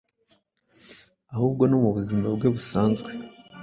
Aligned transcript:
ahubwo 1.33 1.63
no 1.67 1.77
mu 1.83 1.89
buzima 1.97 2.25
bwe 2.35 2.47
busanzwe, 2.55 3.09